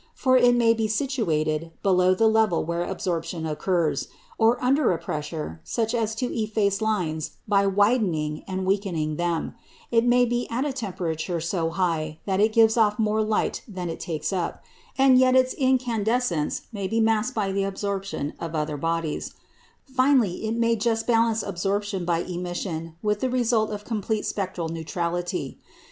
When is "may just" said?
20.55-21.05